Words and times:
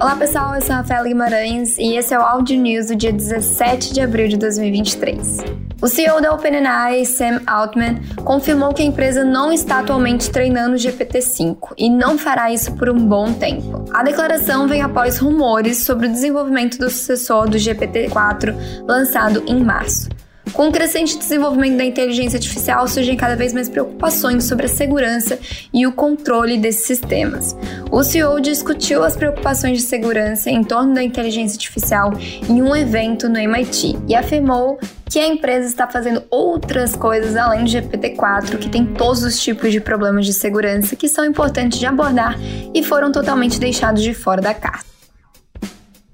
Olá 0.00 0.16
pessoal, 0.16 0.54
eu 0.54 0.62
sou 0.62 0.72
a 0.72 0.78
Rafaela 0.78 1.06
Guimarães 1.06 1.76
e 1.76 1.94
esse 1.94 2.14
é 2.14 2.18
o 2.18 2.22
Audio 2.22 2.58
News 2.58 2.86
do 2.86 2.96
dia 2.96 3.12
17 3.12 3.92
de 3.92 4.00
abril 4.00 4.28
de 4.28 4.38
2023. 4.38 5.44
O 5.82 5.88
CEO 5.88 6.22
da 6.22 6.32
OpenAI, 6.32 7.04
Sam 7.04 7.42
Altman, 7.46 8.00
confirmou 8.24 8.72
que 8.72 8.80
a 8.80 8.84
empresa 8.86 9.22
não 9.24 9.52
está 9.52 9.80
atualmente 9.80 10.30
treinando 10.30 10.74
o 10.74 10.78
GPT-5 10.78 11.74
e 11.76 11.90
não 11.90 12.16
fará 12.16 12.50
isso 12.50 12.74
por 12.76 12.88
um 12.88 12.96
bom 12.96 13.30
tempo. 13.34 13.84
A 13.92 14.02
declaração 14.02 14.66
vem 14.66 14.80
após 14.80 15.18
rumores 15.18 15.84
sobre 15.84 16.06
o 16.06 16.10
desenvolvimento 16.10 16.78
do 16.78 16.88
sucessor 16.88 17.46
do 17.46 17.58
GPT-4 17.58 18.56
lançado 18.88 19.44
em 19.46 19.62
março. 19.62 20.08
Com 20.52 20.68
o 20.68 20.72
crescente 20.72 21.16
desenvolvimento 21.16 21.76
da 21.76 21.84
inteligência 21.84 22.36
artificial, 22.36 22.86
surgem 22.88 23.16
cada 23.16 23.36
vez 23.36 23.52
mais 23.52 23.68
preocupações 23.68 24.44
sobre 24.44 24.66
a 24.66 24.68
segurança 24.68 25.38
e 25.72 25.86
o 25.86 25.92
controle 25.92 26.58
desses 26.58 26.86
sistemas. 26.86 27.56
O 27.90 28.02
CEO 28.02 28.40
discutiu 28.40 29.04
as 29.04 29.16
preocupações 29.16 29.78
de 29.78 29.84
segurança 29.84 30.50
em 30.50 30.62
torno 30.62 30.94
da 30.94 31.02
inteligência 31.02 31.56
artificial 31.56 32.12
em 32.48 32.60
um 32.60 32.74
evento 32.74 33.28
no 33.28 33.38
MIT 33.38 33.98
e 34.08 34.14
afirmou 34.14 34.78
que 35.08 35.18
a 35.18 35.26
empresa 35.26 35.66
está 35.66 35.88
fazendo 35.88 36.22
outras 36.30 36.94
coisas 36.94 37.36
além 37.36 37.64
do 37.64 37.70
GPT-4, 37.70 38.58
que 38.58 38.68
tem 38.68 38.86
todos 38.86 39.24
os 39.24 39.40
tipos 39.40 39.72
de 39.72 39.80
problemas 39.80 40.24
de 40.24 40.32
segurança 40.32 40.94
que 40.94 41.08
são 41.08 41.24
importantes 41.24 41.78
de 41.78 41.86
abordar 41.86 42.38
e 42.72 42.82
foram 42.82 43.10
totalmente 43.10 43.58
deixados 43.58 44.02
de 44.02 44.14
fora 44.14 44.40
da 44.40 44.54
carta. 44.54 44.89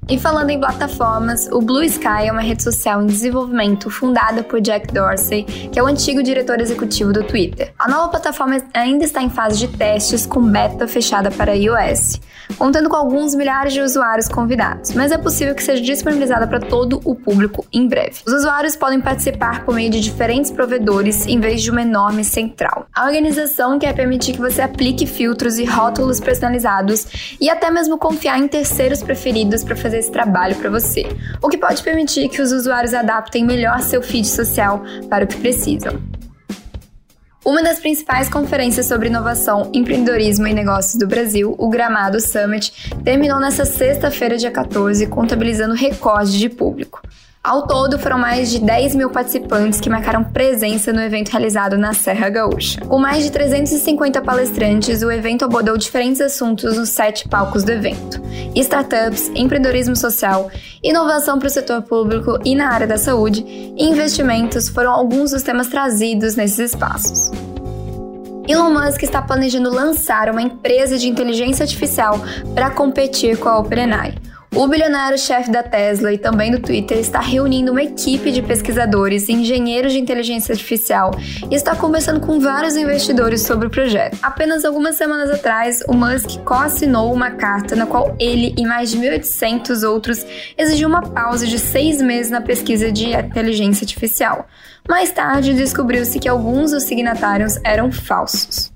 E 0.09 0.16
falando 0.20 0.51
em 0.51 0.60
plataformas, 0.60 1.48
o 1.51 1.60
Blue 1.60 1.83
Sky 1.83 2.28
é 2.28 2.33
uma 2.33 2.41
rede 2.41 2.62
social 2.62 3.02
em 3.02 3.06
desenvolvimento 3.06 3.91
fundada 3.91 4.41
por 4.41 4.61
Jack 4.61 4.94
Dorsey, 4.94 5.42
que 5.42 5.80
é 5.80 5.83
o 5.83 5.86
antigo 5.86 6.22
diretor 6.22 6.61
executivo 6.61 7.12
do 7.12 7.25
Twitter. 7.25 7.72
A 7.77 7.89
nova 7.89 8.11
plataforma 8.11 8.56
ainda 8.72 9.05
está 9.05 9.20
em 9.20 9.28
fase 9.28 9.58
de 9.58 9.67
testes 9.67 10.25
com 10.25 10.41
beta 10.41 10.86
fechada 10.86 11.28
para 11.33 11.56
iOS, 11.56 12.20
contando 12.56 12.89
com 12.89 12.95
alguns 12.95 13.34
milhares 13.34 13.72
de 13.72 13.80
usuários 13.80 14.28
convidados, 14.28 14.92
mas 14.92 15.11
é 15.11 15.19
possível 15.19 15.56
que 15.56 15.62
seja 15.62 15.83
disponibilizada 15.83 16.47
para 16.47 16.61
todo 16.61 17.00
o 17.05 17.17
público 17.17 17.67
em 17.73 17.89
breve. 17.89 18.20
Os 18.25 18.33
usuários 18.33 18.77
podem 18.77 19.00
participar 19.00 19.64
por 19.64 19.75
meio 19.75 19.91
de 19.91 19.98
diferentes 19.98 20.52
provedores 20.52 21.27
em 21.27 21.41
vez 21.41 21.62
de 21.62 21.70
uma 21.73 21.83
enorme 21.83 22.23
central. 22.23 22.86
A 22.95 23.06
organização 23.06 23.77
quer 23.77 23.92
permitir 23.92 24.34
que 24.34 24.41
você 24.41 24.62
aplique 24.62 25.05
filtros 25.05 25.58
e 25.58 25.64
rótulos 25.64 26.20
personalizados 26.20 27.36
e 27.41 27.50
até 27.50 27.73
mesmo 27.73 27.98
confiar 27.98 28.39
em 28.39 28.47
terceiros 28.47 29.02
preferidos 29.02 29.64
para 29.64 29.75
fazer 29.75 29.95
fazer 29.97 29.98
esse 29.98 30.11
trabalho 30.11 30.56
para 30.56 30.70
você, 30.70 31.06
o 31.42 31.48
que 31.48 31.58
pode 31.58 31.83
permitir 31.83 32.28
que 32.28 32.41
os 32.41 32.52
usuários 32.52 32.94
adaptem 32.94 33.44
melhor 33.44 33.80
seu 33.80 34.02
feed 34.02 34.27
social 34.27 34.83
para 35.08 35.25
o 35.25 35.27
que 35.27 35.36
precisam. 35.36 36.00
Uma 37.44 37.62
das 37.62 37.78
principais 37.78 38.28
conferências 38.28 38.86
sobre 38.86 39.08
inovação, 39.08 39.70
empreendedorismo 39.72 40.48
e 40.48 40.55
negócios 40.55 40.98
do 40.98 41.06
Brasil, 41.06 41.55
o 41.56 41.69
Gramado 41.69 42.20
Summit, 42.20 42.91
terminou 43.05 43.39
nesta 43.39 43.64
sexta-feira, 43.64 44.36
dia 44.36 44.50
14, 44.50 45.06
contabilizando 45.06 45.74
recorde 45.74 46.39
de 46.39 46.48
público. 46.48 47.00
Ao 47.47 47.64
todo, 47.64 47.97
foram 47.97 48.19
mais 48.19 48.50
de 48.50 48.58
10 48.58 48.97
mil 48.97 49.08
participantes 49.08 49.80
que 49.80 49.89
marcaram 49.89 50.25
presença 50.25 50.92
no 50.92 51.00
evento 51.00 51.28
realizado 51.28 51.78
na 51.78 51.92
Serra 51.92 52.28
Gaúcha. 52.28 52.80
Com 52.80 52.98
mais 52.98 53.22
de 53.22 53.30
350 53.30 54.20
palestrantes, 54.20 55.00
o 55.00 55.12
evento 55.12 55.44
abordou 55.44 55.78
diferentes 55.78 56.20
assuntos 56.20 56.77
nos 56.77 56.89
sete 56.89 57.28
palcos 57.28 57.62
do 57.62 57.70
evento: 57.70 58.20
startups, 58.56 59.30
empreendedorismo 59.33 59.94
social, 59.94 60.50
inovação 60.83 61.39
para 61.39 61.47
o 61.47 61.50
setor 61.50 61.83
público 61.83 62.36
e 62.44 62.56
na 62.56 62.69
área 62.72 62.84
da 62.89 62.98
saúde, 62.98 63.44
e 63.47 63.84
investimentos 63.84 64.69
foram 64.69 64.91
alguns 64.91 65.30
dos 65.30 65.44
temas 65.44 65.69
trazidos 65.69 66.34
nesses 66.34 66.58
espaços. 66.58 67.30
Elon 68.48 68.70
Musk 68.70 69.05
está 69.05 69.23
planejando 69.23 69.70
lançar 69.70 70.30
uma 70.30 70.42
empresa 70.42 70.98
de 70.98 71.08
inteligência 71.08 71.63
artificial 71.63 72.18
para 72.57 72.70
competir 72.70 73.39
com 73.39 73.48
a 73.48 73.61
OpenAI. 73.61 74.17
O 74.56 74.67
bilionário-chefe 74.67 75.50
da 75.50 75.62
Tesla 75.62 76.14
e 76.14 76.17
também 76.17 76.50
do 76.50 76.58
Twitter 76.58 76.96
está 76.96 77.20
reunindo 77.20 77.72
uma 77.72 77.83
equipe 77.83 78.33
de 78.33 78.40
pesquisadores 78.40 79.28
e 79.28 79.34
engenheiros 79.34 79.92
de 79.92 79.98
inteligência 79.98 80.55
artificial 80.55 81.11
e 81.50 81.55
está 81.55 81.77
conversando 81.77 82.20
com 82.20 82.40
vários 82.40 82.74
investidores 82.74 83.42
sobre 83.42 83.66
o 83.66 83.70
projeto. 83.70 84.16
Apenas 84.22 84.64
algumas 84.64 84.96
semanas 84.96 85.30
atrás, 85.30 85.83
o 85.86 85.92
Musk 85.92 86.42
co-assinou 86.42 87.12
uma 87.12 87.33
carta 87.33 87.77
na 87.77 87.84
qual 87.84 88.16
ele 88.18 88.55
e 88.56 88.64
mais 88.64 88.90
de 88.90 88.96
1.800 88.96 89.86
outros 89.86 90.24
exigiu 90.56 90.89
uma 90.89 91.02
pausa 91.02 91.46
de 91.46 91.58
seis 91.58 92.00
meses 92.00 92.33
na 92.33 92.40
pesquisa 92.40 92.90
de 92.90 93.11
inteligência 93.12 93.84
artificial. 93.84 94.46
Mais 94.89 95.12
tarde, 95.12 95.52
descobriu-se 95.52 96.18
que 96.18 96.30
alguns 96.30 96.70
dos 96.70 96.84
signatários 96.84 97.58
eram 97.62 97.92
falsos 97.92 98.74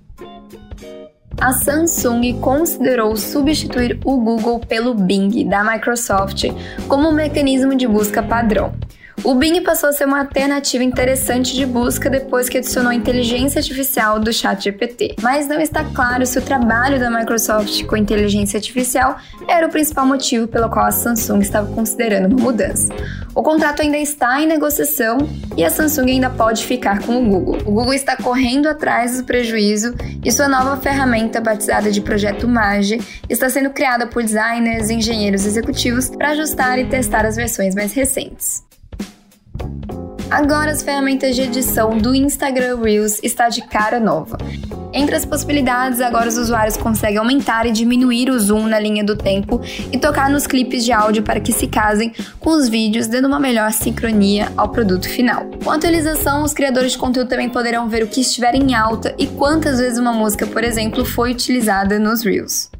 a 1.41 1.53
Samsung 1.53 2.39
considerou 2.39 3.17
substituir 3.17 3.99
o 4.05 4.19
Google 4.19 4.61
pelo 4.61 4.95
Bing 4.95 5.49
da 5.49 5.65
Microsoft 5.65 6.45
como 6.87 7.09
um 7.09 7.13
mecanismo 7.13 7.75
de 7.75 7.89
busca 7.89 8.23
padrão. 8.23 8.75
O 9.23 9.35
Bing 9.35 9.61
passou 9.61 9.91
a 9.91 9.93
ser 9.93 10.07
uma 10.07 10.21
alternativa 10.21 10.83
interessante 10.83 11.55
de 11.55 11.67
busca 11.67 12.09
depois 12.09 12.49
que 12.49 12.57
adicionou 12.57 12.91
a 12.91 12.95
inteligência 12.95 13.59
artificial 13.59 14.19
do 14.19 14.33
ChatGPT, 14.33 15.17
mas 15.21 15.47
não 15.47 15.61
está 15.61 15.85
claro 15.85 16.25
se 16.25 16.39
o 16.39 16.43
trabalho 16.43 16.99
da 16.99 17.11
Microsoft 17.11 17.85
com 17.85 17.97
inteligência 17.97 18.57
artificial 18.57 19.19
era 19.47 19.67
o 19.67 19.71
principal 19.71 20.07
motivo 20.07 20.49
pelo 20.49 20.71
qual 20.71 20.87
a 20.87 20.91
Samsung 20.91 21.41
estava 21.41 21.71
considerando 21.75 22.35
uma 22.35 22.45
mudança. 22.45 22.89
O 23.35 23.43
contrato 23.43 23.83
ainda 23.83 23.99
está 23.99 24.41
em 24.41 24.47
negociação 24.47 25.19
e 25.55 25.65
a 25.65 25.71
Samsung 25.71 26.13
ainda 26.13 26.31
pode 26.31 26.65
ficar 26.65 27.03
com 27.03 27.23
o 27.23 27.29
Google. 27.29 27.59
O 27.67 27.73
Google 27.73 27.95
está 27.95 28.17
correndo 28.17 28.69
atrás 28.69 29.19
do 29.19 29.25
prejuízo 29.25 29.95
e 30.25 30.33
sua 30.33 30.49
nova 30.49 30.79
ferramenta, 30.79 31.43
batizada 31.43 31.93
de 31.93 32.01
Projeto 32.01 32.49
Mage, 32.49 32.99
está 33.29 33.51
sendo 33.51 33.69
criada 33.69 34.07
por 34.07 34.23
designers 34.23 34.89
e 34.89 34.95
engenheiros 34.95 35.45
executivos 35.45 36.09
para 36.09 36.31
ajustar 36.31 36.79
e 36.79 36.87
testar 36.87 37.27
as 37.27 37.37
versões 37.37 37.75
mais 37.75 37.93
recentes. 37.93 38.70
Agora 40.31 40.71
as 40.71 40.81
ferramentas 40.81 41.35
de 41.35 41.43
edição 41.43 41.99
do 41.99 42.15
Instagram 42.15 42.81
Reels 42.81 43.19
está 43.21 43.49
de 43.49 43.63
cara 43.63 43.99
nova. 43.99 44.39
Entre 44.93 45.15
as 45.17 45.25
possibilidades, 45.25 46.01
agora 46.01 46.29
os 46.29 46.39
usuários 46.39 46.77
conseguem 46.77 47.19
aumentar 47.19 47.67
e 47.67 47.73
diminuir 47.73 48.31
o 48.31 48.39
zoom 48.39 48.69
na 48.69 48.79
linha 48.79 49.03
do 49.03 49.17
tempo 49.17 49.61
e 49.93 49.99
tocar 49.99 50.31
nos 50.31 50.47
clipes 50.47 50.85
de 50.85 50.93
áudio 50.93 51.25
para 51.25 51.41
que 51.41 51.53
se 51.53 51.67
casem 51.67 52.13
com 52.39 52.51
os 52.51 52.69
vídeos, 52.69 53.09
dando 53.09 53.27
uma 53.27 53.41
melhor 53.41 53.73
sincronia 53.73 54.53
ao 54.57 54.69
produto 54.69 55.09
final. 55.09 55.47
Com 55.65 55.71
a 55.73 55.75
atualização, 55.75 56.45
os 56.45 56.55
criadores 56.55 56.93
de 56.93 56.99
conteúdo 56.99 57.29
também 57.29 57.49
poderão 57.49 57.89
ver 57.89 58.05
o 58.05 58.09
que 58.09 58.21
estiver 58.21 58.55
em 58.55 58.73
alta 58.73 59.13
e 59.19 59.27
quantas 59.27 59.81
vezes 59.81 59.99
uma 59.99 60.13
música, 60.13 60.47
por 60.47 60.63
exemplo, 60.63 61.05
foi 61.05 61.33
utilizada 61.33 61.99
nos 61.99 62.23
Reels. 62.23 62.71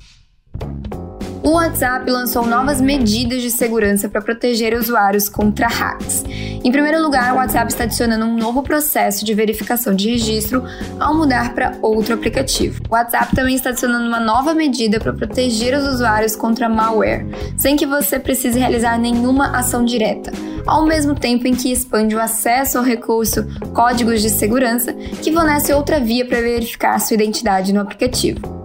O 1.43 1.55
WhatsApp 1.55 2.09
lançou 2.11 2.47
novas 2.47 2.81
medidas 2.81 3.41
de 3.41 3.51
segurança 3.51 4.09
para 4.09 4.21
proteger 4.21 4.75
usuários 4.75 5.29
contra 5.29 5.67
hacks. 5.67 6.23
Em 6.63 6.71
primeiro 6.71 7.03
lugar, 7.03 7.33
o 7.33 7.37
WhatsApp 7.37 7.73
está 7.73 7.85
adicionando 7.85 8.27
um 8.27 8.37
novo 8.37 8.63
processo 8.63 9.25
de 9.25 9.33
verificação 9.33 9.95
de 9.95 10.11
registro 10.11 10.63
ao 10.99 11.15
mudar 11.15 11.55
para 11.55 11.73
outro 11.81 12.13
aplicativo. 12.13 12.83
O 12.91 12.93
WhatsApp 12.95 13.35
também 13.35 13.55
está 13.55 13.71
adicionando 13.71 14.07
uma 14.07 14.21
nova 14.21 14.53
medida 14.53 15.01
para 15.01 15.15
proteger 15.15 15.75
os 15.75 15.87
usuários 15.95 16.37
contra 16.37 16.69
malware, 16.69 17.27
sem 17.57 17.77
que 17.77 17.87
você 17.87 18.19
precise 18.19 18.59
realizar 18.59 18.99
nenhuma 18.99 19.57
ação 19.57 19.83
direta, 19.87 20.33
ao 20.67 20.85
mesmo 20.85 21.15
tempo 21.15 21.49
em 21.49 21.55
que 21.55 21.73
expande 21.73 22.15
o 22.15 22.21
acesso 22.21 22.77
ao 22.77 22.85
recurso 22.85 23.47
Códigos 23.73 24.21
de 24.21 24.29
Segurança, 24.29 24.93
que 24.93 25.33
fornece 25.33 25.73
outra 25.73 25.99
via 25.99 26.27
para 26.27 26.43
verificar 26.43 27.01
sua 27.01 27.15
identidade 27.15 27.73
no 27.73 27.81
aplicativo. 27.81 28.60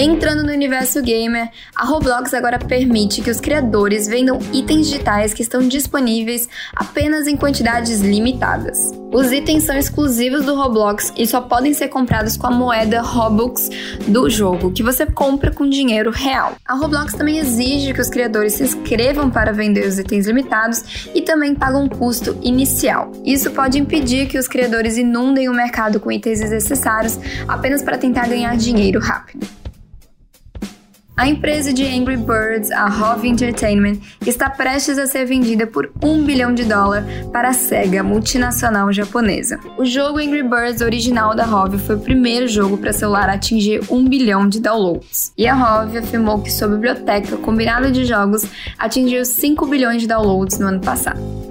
Entrando 0.00 0.44
no 0.44 0.52
universo 0.52 1.02
gamer, 1.02 1.50
a 1.74 1.84
Roblox 1.84 2.32
agora 2.32 2.56
permite 2.56 3.20
que 3.20 3.32
os 3.32 3.40
criadores 3.40 4.06
vendam 4.06 4.38
itens 4.52 4.86
digitais 4.86 5.34
que 5.34 5.42
estão 5.42 5.66
disponíveis 5.66 6.48
apenas 6.76 7.26
em 7.26 7.36
quantidades 7.36 7.98
limitadas. 8.00 8.92
Os 9.12 9.32
itens 9.32 9.64
são 9.64 9.76
exclusivos 9.76 10.44
do 10.44 10.54
Roblox 10.54 11.12
e 11.16 11.26
só 11.26 11.40
podem 11.40 11.74
ser 11.74 11.88
comprados 11.88 12.36
com 12.36 12.46
a 12.46 12.50
moeda 12.52 13.02
Robux 13.02 13.68
do 14.06 14.30
jogo, 14.30 14.70
que 14.70 14.84
você 14.84 15.04
compra 15.04 15.50
com 15.50 15.68
dinheiro 15.68 16.12
real. 16.12 16.54
A 16.64 16.74
Roblox 16.76 17.14
também 17.14 17.38
exige 17.38 17.92
que 17.92 18.00
os 18.00 18.08
criadores 18.08 18.52
se 18.52 18.62
inscrevam 18.62 19.28
para 19.28 19.52
vender 19.52 19.84
os 19.84 19.98
itens 19.98 20.28
limitados 20.28 21.08
e 21.12 21.22
também 21.22 21.56
pagam 21.56 21.82
um 21.82 21.88
custo 21.88 22.38
inicial. 22.40 23.10
Isso 23.24 23.50
pode 23.50 23.80
impedir 23.80 24.28
que 24.28 24.38
os 24.38 24.46
criadores 24.46 24.96
inundem 24.96 25.48
o 25.48 25.52
mercado 25.52 25.98
com 25.98 26.12
itens 26.12 26.38
desnecessários 26.38 27.18
apenas 27.48 27.82
para 27.82 27.98
tentar 27.98 28.28
ganhar 28.28 28.56
dinheiro 28.56 29.00
rápido. 29.00 29.58
A 31.18 31.26
empresa 31.26 31.72
de 31.72 31.84
Angry 31.84 32.16
Birds, 32.16 32.70
a 32.70 32.86
Hove 32.86 33.26
Entertainment, 33.26 33.98
está 34.24 34.48
prestes 34.48 34.98
a 34.98 35.06
ser 35.08 35.26
vendida 35.26 35.66
por 35.66 35.90
um 36.00 36.22
bilhão 36.22 36.54
de 36.54 36.64
dólar 36.64 37.04
para 37.32 37.48
a 37.48 37.52
SEGA, 37.52 38.04
multinacional 38.04 38.92
japonesa. 38.92 39.58
O 39.76 39.84
jogo 39.84 40.20
Angry 40.20 40.44
Birds 40.44 40.80
original 40.80 41.34
da 41.34 41.44
Hove 41.44 41.76
foi 41.76 41.96
o 41.96 42.00
primeiro 42.00 42.46
jogo 42.46 42.78
para 42.78 42.92
celular 42.92 43.28
a 43.28 43.32
atingir 43.32 43.80
um 43.90 44.08
bilhão 44.08 44.48
de 44.48 44.60
downloads. 44.60 45.32
E 45.36 45.48
a 45.48 45.56
Hove 45.56 45.98
afirmou 45.98 46.40
que 46.40 46.52
sua 46.52 46.68
biblioteca 46.68 47.36
combinada 47.38 47.90
de 47.90 48.04
jogos 48.04 48.46
atingiu 48.78 49.24
5 49.24 49.66
bilhões 49.66 50.02
de 50.02 50.06
downloads 50.06 50.60
no 50.60 50.68
ano 50.68 50.80
passado. 50.80 51.47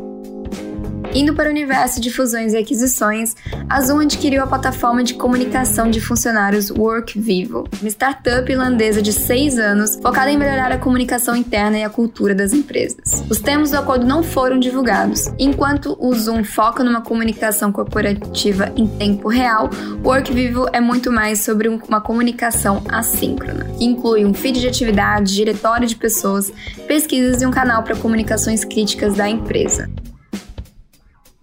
Indo 1.13 1.33
para 1.33 1.47
o 1.47 1.51
universo 1.51 1.99
de 1.99 2.11
fusões 2.11 2.53
e 2.53 2.57
aquisições, 2.57 3.35
a 3.69 3.81
Zoom 3.81 4.01
adquiriu 4.01 4.43
a 4.43 4.47
plataforma 4.47 5.03
de 5.03 5.15
comunicação 5.15 5.89
de 5.89 5.99
funcionários 5.99 6.69
WorkVivo, 6.69 7.67
uma 7.81 7.89
startup 7.89 8.51
irlandesa 8.51 9.01
de 9.01 9.11
seis 9.11 9.57
anos 9.57 9.95
focada 9.95 10.31
em 10.31 10.37
melhorar 10.37 10.71
a 10.71 10.77
comunicação 10.77 11.35
interna 11.35 11.79
e 11.79 11.83
a 11.83 11.89
cultura 11.89 12.35
das 12.35 12.53
empresas. 12.53 13.23
Os 13.29 13.39
termos 13.39 13.71
do 13.71 13.77
acordo 13.77 14.05
não 14.05 14.21
foram 14.21 14.59
divulgados. 14.59 15.31
Enquanto 15.39 15.97
o 15.99 16.13
Zoom 16.13 16.43
foca 16.43 16.83
numa 16.83 17.01
comunicação 17.01 17.71
corporativa 17.71 18.71
em 18.75 18.87
tempo 18.87 19.27
real, 19.27 19.69
o 20.03 20.07
WorkVivo 20.07 20.67
é 20.71 20.79
muito 20.79 21.11
mais 21.11 21.41
sobre 21.41 21.67
uma 21.67 22.01
comunicação 22.01 22.83
assíncrona, 22.89 23.65
que 23.77 23.85
inclui 23.85 24.25
um 24.25 24.33
feed 24.33 24.59
de 24.59 24.67
atividades, 24.67 25.33
diretório 25.33 25.87
de 25.87 25.95
pessoas, 25.95 26.51
pesquisas 26.87 27.41
e 27.41 27.45
um 27.45 27.51
canal 27.51 27.83
para 27.83 27.95
comunicações 27.95 28.63
críticas 28.63 29.15
da 29.15 29.27
empresa. 29.27 29.89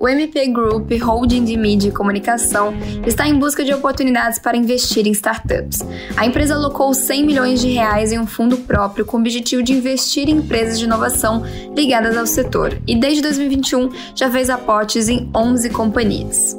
O 0.05 0.09
MP 0.09 0.49
Group, 0.49 0.93
holding 1.01 1.47
de 1.47 1.57
mídia 1.57 1.89
e 1.89 1.91
comunicação, 1.91 2.75
está 3.07 3.27
em 3.27 3.39
busca 3.39 3.65
de 3.65 3.73
oportunidades 3.73 4.39
para 4.39 4.55
investir 4.55 5.07
em 5.07 5.13
startups. 5.13 5.79
A 6.15 6.27
empresa 6.27 6.57
alocou 6.57 6.93
100 6.93 7.25
milhões 7.25 7.59
de 7.59 7.71
reais 7.71 8.13
em 8.13 8.19
um 8.19 8.27
fundo 8.27 8.59
próprio 8.59 9.07
com 9.07 9.17
o 9.17 9.21
objetivo 9.21 9.63
de 9.63 9.73
investir 9.73 10.29
em 10.29 10.37
empresas 10.37 10.79
de 10.79 10.85
inovação 10.85 11.43
ligadas 11.75 12.19
ao 12.19 12.27
setor 12.27 12.79
e 12.87 12.95
desde 12.95 13.23
2021 13.23 13.91
já 14.15 14.31
fez 14.31 14.51
aportes 14.51 15.09
em 15.09 15.31
11 15.35 15.71
companhias. 15.71 16.55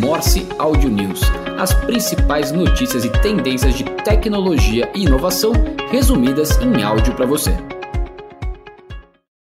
Morse 0.00 0.48
Audio 0.58 0.90
News, 0.90 1.20
as 1.60 1.72
principais 1.72 2.50
notícias 2.50 3.04
e 3.04 3.10
tendências 3.22 3.74
de 3.74 3.84
tecnologia 4.02 4.90
e 4.96 5.04
inovação 5.04 5.52
resumidas 5.92 6.58
em 6.60 6.82
áudio 6.82 7.14
para 7.14 7.24
você. 7.24 7.56